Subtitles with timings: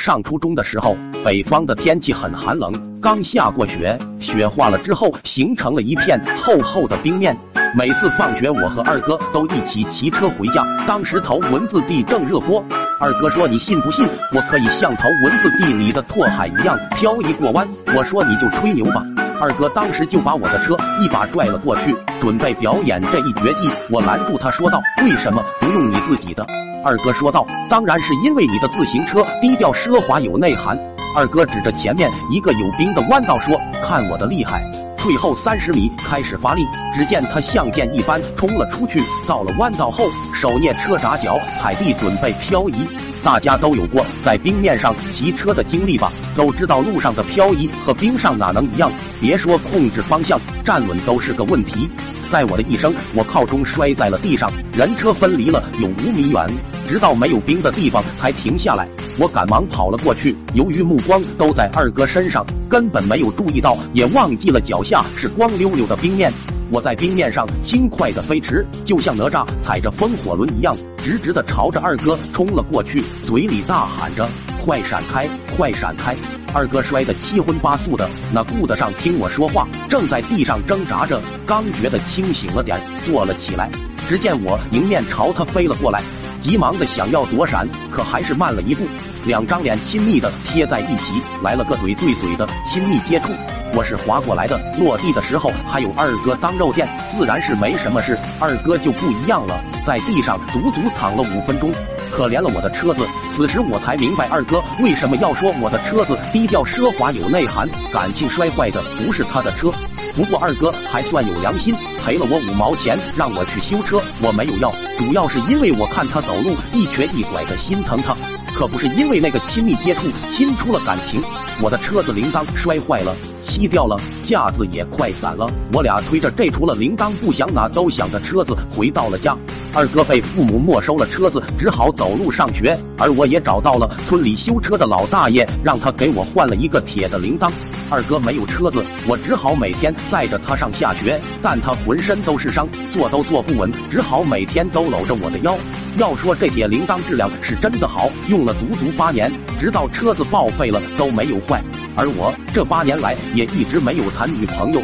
[0.00, 7.36] 上初中的时候，北方的天气很寒冷，刚下过雪，雪化了之后形成了一片厚厚的冰面。
[7.76, 10.64] 每次放学，我和二哥都一起骑车回家。
[10.86, 12.64] 当时头文字 D 正热播，
[12.98, 19.04] 二哥说：“你信不信我可以像头文字 D 里的拓海一样漂移过弯？”我说：“你就吹牛吧。”
[19.40, 23.70] 二哥当时就把我的车一把拽了过去，准备表演这一绝技。
[23.88, 26.46] 我拦住他说道：“为什么不用你自己的？”
[26.84, 30.78] 二哥说道：“当然是因为你的自行车低调奢华有内涵。”
[31.16, 34.62] 二哥指着前面一个有冰的弯道说：“看我的厉害！”
[34.98, 36.62] 退后三十米，开始发力。
[36.94, 39.02] 只见他像箭一般冲了出去。
[39.26, 40.04] 到了弯道后，
[40.34, 42.86] 手捏车闸脚踩地，准备漂移。
[43.22, 46.10] 大家都有过在冰面上骑车的经历吧？
[46.34, 48.90] 都知道路上的漂移和冰上哪能一样？
[49.20, 51.88] 别说控制方向，站稳都是个问题。
[52.30, 56.46] 在我的一生，我靠中摔在了地上，人车分离了有五米远，
[56.88, 58.88] 直到没有冰的地方才停下来。
[59.18, 66.32] 我赶忙跑了过去，由于目光都在二哥身上，根本没有注意到，也忘记了脚下是光溜溜的冰面。
[66.72, 74.28] 我在冰面上轻快的飞驰，就像哪吒踩着风火轮一样，直直的朝着二哥冲了过去，嘴里大喊着
[74.64, 76.14] ：“快闪开，快闪开！”
[76.52, 83.70] 二哥摔得七荤八素的，哪顾得上听我说话，正在地上挣扎着，刚觉得清醒了点，坐了起来。
[84.08, 86.02] 只见我迎面朝他飞了过来，
[86.42, 88.84] 急忙的想要躲闪，可还是慢了一步，
[89.24, 93.28] 两张脸亲密的贴在一起，来了个嘴对嘴的亲密接触。
[93.72, 98.18] 我是滑过来的，落地的时候还有二哥当肉垫，自然是没什么事。
[98.40, 101.72] 二哥就不一样了，在地上足足躺了五分钟。
[102.10, 107.68] 可怜了我的车子，此时我才明白二哥为什么要说我的车子低调奢华有内涵。
[107.92, 109.72] 感情摔坏的不是他的车，
[110.16, 111.72] 不过二哥还算有良心，
[112.04, 114.00] 赔了我五毛钱让我去修车。
[114.20, 118.16] 我没有要，主要是因为我看他走路一瘸一拐的心疼他，
[118.52, 121.22] 可不是因为那个亲密接触亲出了感情。
[121.62, 123.14] 我的车子铃铛摔坏了。
[123.50, 125.44] 漆掉了，架子也快散了。
[125.72, 129.36] 我俩推着这除了铃铛不响哪都响的车子回到了家。
[129.74, 132.78] 二哥被父母没收了车子，只好走路上学。
[132.96, 137.50] 而我也找到了村里修车的老大爷，让他给我换了一个铁的铃铛。
[137.90, 145.58] 二哥没有车子，我只好每天载着他上下学，但他浑身都是伤，坐都坐不稳，只好每天都搂着我的腰。
[145.98, 151.60] 要说这铁铃铛质量是真的好，用了足足八年，直到车子报废了都没有坏。
[151.96, 154.82] 而我这八年来也一直没有谈女朋友。